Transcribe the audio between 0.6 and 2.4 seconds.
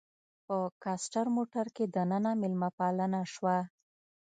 کاسټر موټر کې دننه